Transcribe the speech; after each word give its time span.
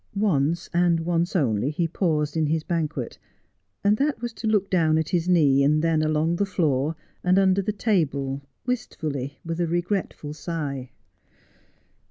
Once, 0.15 0.67
and 0.73 0.99
once 1.01 1.35
only, 1.35 1.69
he 1.69 1.87
paused 1.87 2.35
in 2.35 2.47
his 2.47 2.63
banquet, 2.63 3.19
and 3.83 3.97
that 3.97 4.19
was 4.19 4.33
to 4.33 4.47
look 4.47 4.67
down 4.67 4.97
at 4.97 5.09
his 5.09 5.29
knee, 5.29 5.63
and 5.63 5.83
then 5.83 6.01
along 6.01 6.35
the 6.35 6.43
floor, 6.43 6.95
and 7.23 7.37
under 7.37 7.61
the 7.61 7.71
table 7.71 8.41
wistfully, 8.65 9.37
with 9.45 9.61
a 9.61 9.67
regretful 9.67 10.33
sigh. 10.33 10.89